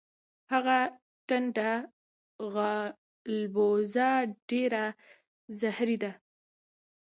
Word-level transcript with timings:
هغه 0.53 0.79
ټنډه 1.27 1.71
غالبوزه 2.53 4.09
ډیره 4.49 4.85
زهری 5.59 5.97
ده. 6.03 6.11